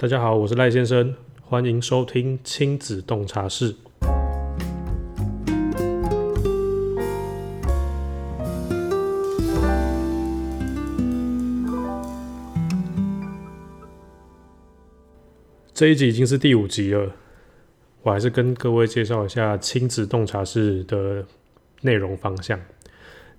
[0.00, 3.76] 大家好，我是赖先生，欢迎收听亲子洞察室。
[15.74, 17.12] 这一集已经是第五集了，
[18.00, 21.26] 我还是跟各位介绍一下亲子洞察室的
[21.82, 22.58] 内容方向。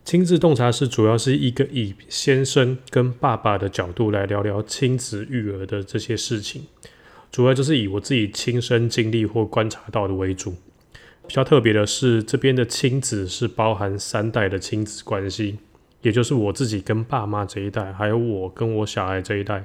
[0.03, 6.65] 亲子洞察室主要是一个以先生跟爸爸的角度来聊聊亲子育儿的这些事情，
[7.31, 10.55] 主要就是以我自己亲身经历或观察到的为主。
[11.27, 15.59] 比较特别的是，这边的亲子是包含三代的亲子关系，
[16.01, 19.63] 也就是我自己跟爸妈这一代，还有我跟我小孩这一代。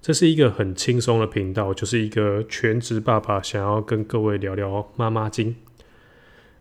[0.00, 5.54] 这是一个很轻松的频道，就是一个全职爸爸想要跟各位聊聊妈妈经。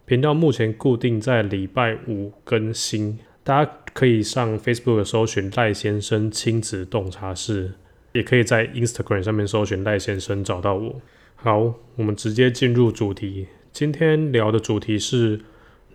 [0.06, 7.74] 频道目前固定在礼拜五更新，大家可以上 Facebook 搜寻赖先生亲子洞察室，
[8.12, 11.02] 也可以在 Instagram 上面搜寻赖先生找到我。
[11.34, 13.48] 好，我们直接进入主题。
[13.74, 15.42] 今天聊的主题是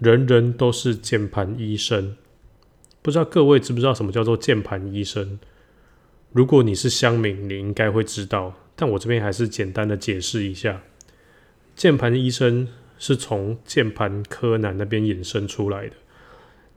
[0.00, 2.17] 人人都是键盘医生，
[3.02, 5.39] 不知道各位知不知道什么叫做键盘医生？
[6.33, 10.83] 如果你是乡民，你应该会知道，但我这边还是简单的解释一下，
[11.77, 12.67] 键盘医生。
[13.00, 15.94] 是从键盘柯南那边衍生出来的。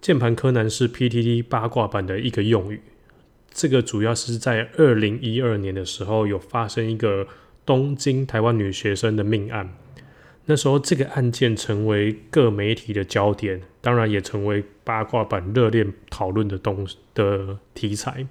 [0.01, 2.81] 键盘柯南是 PTT 八卦版的一个用语。
[3.51, 7.27] 这个主要是在二零一二年的时候有发生一个
[7.65, 9.75] 东京台湾女学生的命案。
[10.45, 18.25] 那时候这个案件成为各媒体的焦点，当然也成为八卦版热烈讨论的东的题材。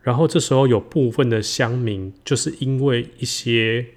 [0.00, 3.88] 然后这时候有部分的乡民就是因为一些。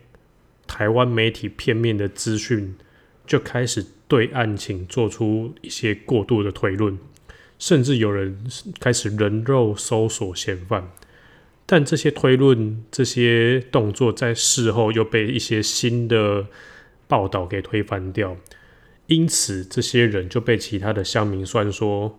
[0.71, 2.73] 台湾媒体片面的资讯
[3.27, 6.97] 就开始对案情做出一些过度的推论，
[7.59, 8.41] 甚至有人
[8.79, 10.89] 开始人肉搜索嫌犯，
[11.65, 16.47] 但这些推论、这些动作在事后又被一些新的
[17.05, 18.37] 报道给推翻掉，
[19.07, 22.17] 因此这些人就被其他的乡民算说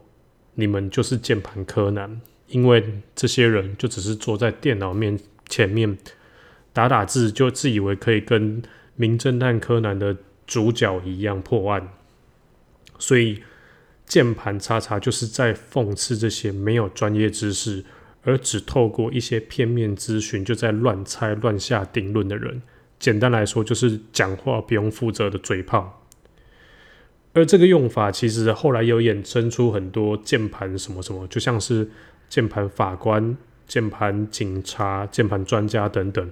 [0.57, 5.19] 你们就是键盘柯南，因为这些人就只是坐在电脑面
[5.49, 5.97] 前面。
[6.73, 8.63] 打打字就自以为可以跟
[8.97, 10.17] 名侦探柯南的
[10.47, 11.89] 主角一样破案，
[12.99, 13.43] 所以
[14.07, 17.85] 键盘叉叉就是在讽刺这些没有专业知识，
[18.23, 22.63] 而只透过一些片面资讯就在乱猜乱下定论的人。
[22.99, 26.07] 简单来说，就是讲话不用负责的嘴炮。
[27.35, 31.91] 而这个用法其实后来有衍生出很多键盘什么什么，就像是
[32.29, 36.31] 键盘法官、键盘警察、键盘专家等等。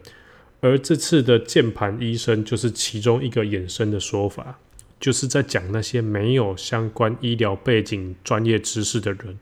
[0.60, 4.58] 而这次的键盘医生就是其中一个衍生的说法，
[5.00, 9.38] 就是在讲那些没有相关医疗背景、专业知识的人，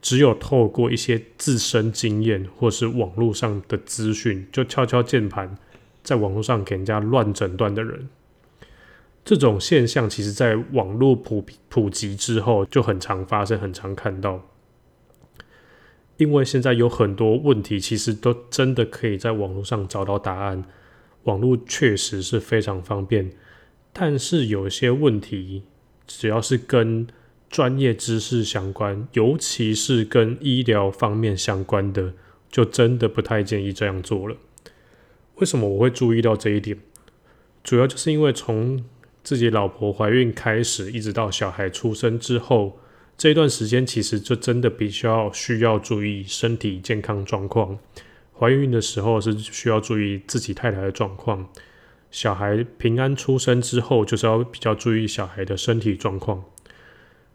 [0.00, 5.58] 只有透过一些自身经验或是网络上的资讯，就敲敲键盘，
[6.02, 8.08] 在网络上给人家乱诊断的人。
[9.24, 14.40] 这种现象其实在网络普普及之后就很常发生，很常看到。
[16.18, 20.64] 因为现在有很多问题，其实都真的可以在网络上找到答案。
[21.24, 23.32] 网络确实是非常方便，
[23.92, 25.64] 但是有些问题，
[26.06, 27.06] 只要是跟
[27.50, 32.14] 专业知识相关，尤其是跟医疗方面相关的，
[32.50, 34.36] 就真的不太建议这样做了。
[35.34, 36.78] 为什么我会注意到这一点？
[37.62, 38.84] 主要就是因为从
[39.22, 42.78] 自己老婆怀孕开始，一直到小孩出生之后。
[43.18, 47.78] 这段时间其实就真的比较需要注意身体健康状况。
[48.38, 51.48] 怀孕的时候是需要注意自己太太的状况，
[52.10, 56.44] 小孩平安出生之后就是要比较注意小孩的身体状况。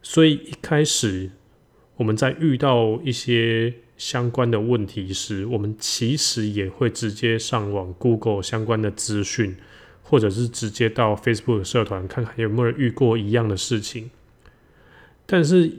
[0.04, 1.32] 所以一开始
[1.98, 9.58] 我们在遇到一些相关的问题时，我们其实也会直接上网 Google 相关的资讯，
[10.04, 14.12] 或者是直接到 Facebook 社团看看有没有人遇过一样的事情。
[15.34, 15.72] 但是，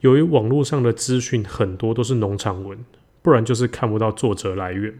[0.00, 2.84] 由于网络上的资讯很多都是农场文，
[3.22, 4.94] 不然就是看不到作者来源，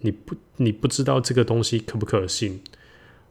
[0.00, 2.62] 你不你不知道这个东西可不可信。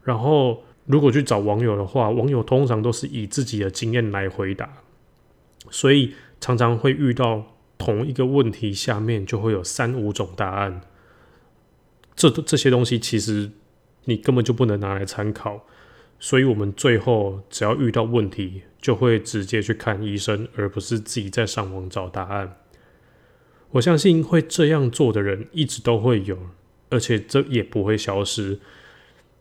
[0.02, 4.68] 然后，如果去找网友的话，网友通常都是以自己的经验来回答，
[5.70, 7.44] 所以常常会遇到
[7.78, 10.82] 同一个问题下面就会有三五种答案。
[12.16, 13.52] 这这些东西其实
[14.06, 15.68] 你根本就不能拿来参考。
[16.28, 22.58] 所以，我们最后只要遇到问题，就会直接去看医生，而不是自己在上网找答案。
[23.70, 26.36] 我相信会这样做的人一直都会有，
[26.90, 28.60] 而且这也不会消失。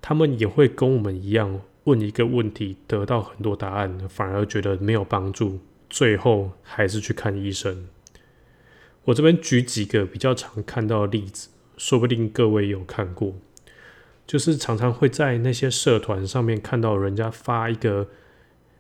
[0.03, 7.89] 他们也会跟我们一样，问一个问题，得到很多答案，反而觉得没有帮助，最后还是去看医生。
[9.05, 11.49] 我这边举几个比较常看到的例子。
[11.79, 13.33] 说不定各位有看过，
[14.27, 18.09] 就是常常会在那些社团上面看到人家发一个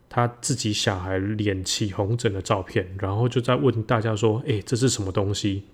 [0.08, 5.64] 他自己小孩脸起红疹的照片，然后就在问大家说：“诶，这是什么东西？”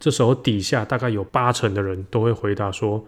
[0.00, 3.06] 这时候底下大概有八成的人都会回答说：“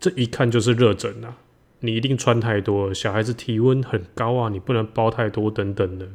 [0.00, 1.36] 这一看就是热疹啊！
[1.80, 6.08] 你一定穿太多，小孩子体温很高啊，你不能包太多等等的。”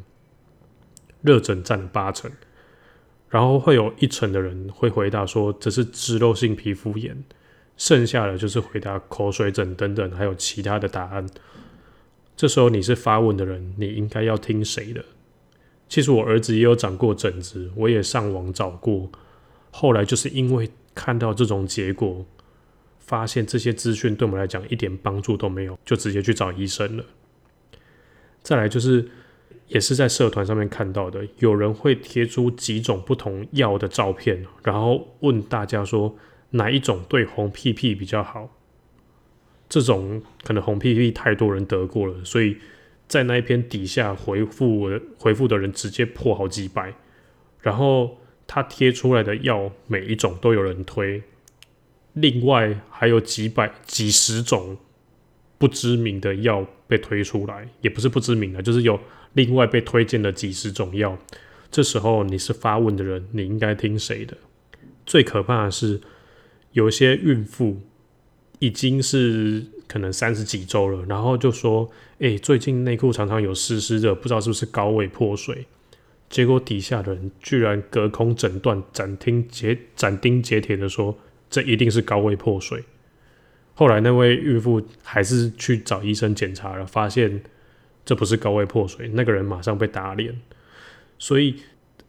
[1.21, 2.31] 热疹占了八成，
[3.29, 7.23] 然后会有一成的人会回答说：“这是脂漏性皮肤炎。”
[7.77, 11.27] 剩下的就是回答口水疹等等，还有其他的答案。
[12.35, 15.03] 这时候你是发问的人，你应该要听谁的？
[15.87, 19.09] 其实我儿子也有长过疹子，我也上网找过。
[19.71, 22.25] 后来就是因为看到这种结果，
[22.99, 27.03] 发现这些资讯对我们来讲一点帮助都没有，就直接去找医生了。
[28.41, 29.07] 再来就是，
[29.67, 36.15] 也是在社团上面看到的，有人会贴出几种不同药的照片，然后问大家说
[36.55, 38.49] 哪一种对红屁屁比较好。
[39.69, 42.57] 这种可能红屁屁太多人得过了，所以
[43.07, 46.93] 在那一篇底下回复回复的人直接破好几百，
[47.61, 48.17] 然后。
[48.47, 51.23] 他贴出来的药每一种都有人推，
[52.13, 54.77] 另外还有几百几十种
[55.57, 58.99] 不知名的药被推出来，也不是不知名的，就是有
[59.33, 61.17] 另外被推荐的几十种药。
[61.71, 64.37] 这时候你是发问的人，你应该听谁的？
[65.07, 65.99] 最可怕的是，
[66.75, 67.79] 有些孕妇
[68.59, 71.89] 已经是可能三十几周了，然后就说
[72.19, 75.65] ：“哎，最近内裤常常有湿湿的，不知道是不是高位破水。”
[76.29, 81.17] 结果底下的人居然隔空诊断、斩钉截斩钉截铁的说
[81.49, 82.83] ：“这一定是高位破水。”
[83.73, 87.41] 后来那位孕妇还是去找医生检查了，发现
[88.03, 90.37] 这不是高位破水，那个人马上被打脸。
[91.17, 91.55] 所以，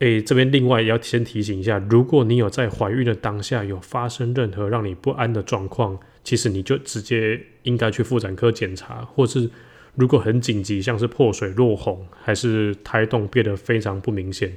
[0.01, 9.51] 诶，这边另外也要先提醒一下：如果你有在怀孕的当下有发生任何让你不安的状况，其实你就直接应该去妇产科检查，或是。
[9.99, 14.55] 如果很紧急，像是破水、落红，还是胎动变得非常不明显，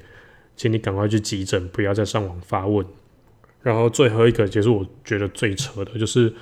[0.58, 2.86] 请你赶快去急诊，不要再上网发问。
[3.64, 6.34] 然后最后一个，就是我觉得最扯的，就是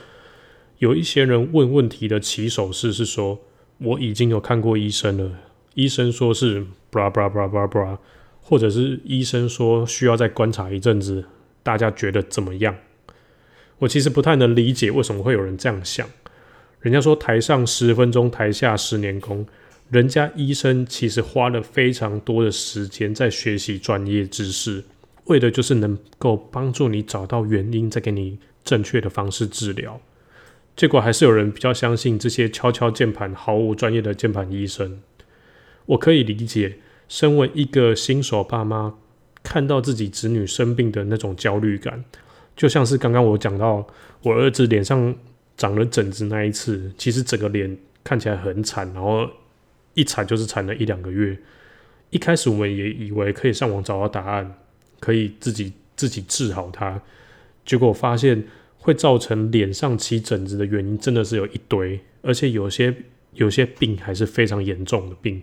[0.79, 3.39] 有一些人问问题的起手式是说
[3.77, 5.31] ：“我已经有看过医生了，
[5.75, 6.61] 医生说是
[6.91, 7.99] bra bra bra bra bra，
[8.49, 11.25] 或者是医生说需要再观察一阵子，
[11.63, 12.73] 大家觉得怎么样？”
[13.79, 16.07] 我其实不太能理解为什么会有人这样想。
[16.79, 19.45] 人家说台上十分钟，台下十年功。
[19.89, 24.83] 人家医生其实花了非常多的时间在学习专业知识，
[25.25, 29.99] 为的就是能够帮助你找到原因，再给你正确的方式治疗。
[30.75, 35.01] 结果还是有人比较相信这些敲敲键盘、毫无专业的键盘医生。
[35.85, 36.77] 我可以理解，
[37.07, 38.95] 身为一个新手爸妈，
[39.43, 42.03] 看到自己子女生病的那种焦虑感，
[42.55, 43.87] 就像是刚刚我讲到
[44.23, 45.15] 我儿子脸上。
[45.57, 49.27] 长了疹子那一次，其实整个脸看起来很惨，然后
[49.95, 51.35] 一惨就是惨了一两个月。
[52.11, 54.53] 一开始我们也以为可以上网找到答案，
[54.99, 57.01] 可以自己自己治好它，
[57.65, 58.43] 结果发现
[58.77, 62.95] 会造成脸上起疹子的原因真的是有一堆，而且有些
[63.33, 65.41] 有些病还是非常严重的病，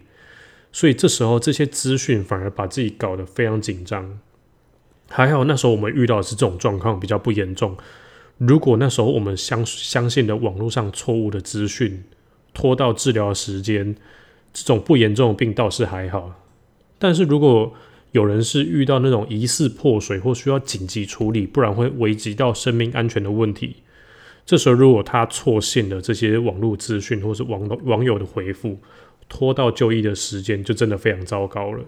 [0.74, 4.18] 所以这时候这些资讯反而把自己搞得非常紧张。
[5.08, 7.76] 还好那时候我们遇到的是这种状况比较不严重。
[8.38, 12.02] 如果那时候我们相相信的网络上错误的资讯，
[12.52, 13.94] 拖到治疗时间，
[14.52, 16.42] 这种不严重的病倒是还好。
[16.98, 17.72] 但是如果
[18.10, 23.76] 有人是遇到那种疑似破水或需要紧急处理，不然会危及到生命安全的问题，
[24.44, 28.80] 这时候如果他错信了这些网络资讯或是网网友的回复，
[29.28, 31.84] 拖到就医的时间就真的非常糟糕了。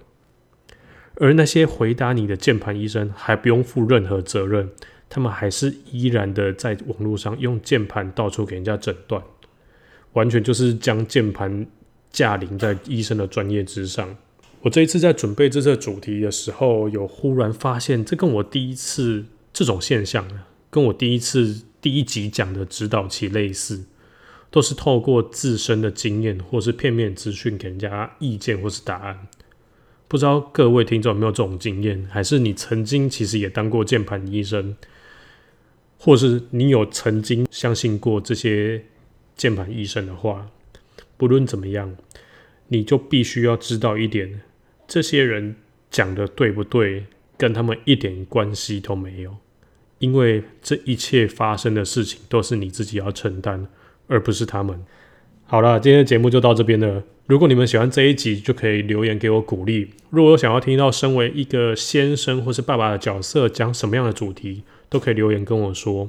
[1.17, 4.71] 而那些回答你的键盘医生还不用负任何责任。
[5.09, 9.23] 他们还是依然的在网络上用键盘到处给人家诊断，
[10.15, 11.65] 完全就是将键盘
[12.11, 14.17] 驾临在医生的专业之上。
[14.63, 20.27] 我这一次在准备这次主题的时候，有忽然发现，这跟我第一次这种现象，
[20.71, 23.85] 跟我第一次第一集讲的指导期类似，
[24.57, 29.29] 都是透过自身的经验或是片面资讯给人家意见或是答案。
[30.09, 34.75] 不知道各位听众有没有这种经验，还是你曾经其实也当过键盘医生？
[35.99, 38.83] 或是你有曾经相信过这些
[39.37, 40.51] 键盘医生的话，
[41.19, 41.95] 不论怎么样，
[42.69, 44.41] 你就必须要知道一点：
[44.89, 45.57] 这些人
[45.91, 47.05] 讲的对不对，
[47.37, 49.37] 跟他们一点关系都没有。
[49.99, 53.67] 因为这一切发生的事情都是你自己要承担，
[54.09, 54.85] 而不是他们。
[55.47, 57.03] 好了，今天的节目就到这边了。
[57.27, 59.91] 如果你们喜欢这一集，就可以留言给我鼓励。
[60.11, 66.09] 如果有想要听到身为一个先生或是爸爸的角色讲什么样的主题，都可以留言跟我说。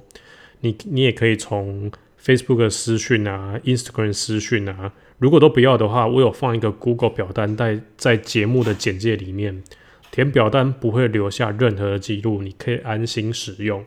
[0.62, 1.92] 你你也可以从
[2.24, 4.94] Facebook 私讯啊，Instagram 私讯啊。
[5.20, 9.64] 如果都不要的话，我有放一个 Google 表单在在节目的简介里面，
[10.12, 13.84] 填表单不会留下任何的记录，你可以安心使用。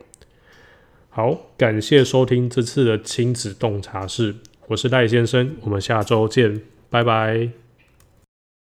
[1.13, 4.33] 好，感谢收听这次的亲子洞察室，
[4.67, 7.60] 我是赖先生，我们下周见，拜拜。